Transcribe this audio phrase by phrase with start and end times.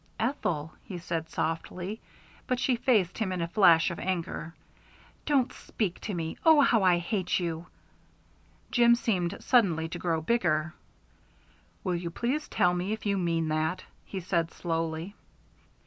[0.19, 2.01] "Ethel," he said softly,
[2.47, 4.55] but she faced him in a flash of anger.
[5.27, 6.37] "Don't speak to me.
[6.43, 7.67] Oh how I hate you!"
[8.71, 10.73] Jim seemed suddenly to grow bigger.
[11.83, 15.13] "Will you please tell me if you mean that?" he said slowly.